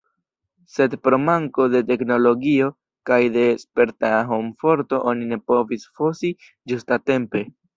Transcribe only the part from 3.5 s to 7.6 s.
sperta homforto oni ne povis fosi ĝustatempe.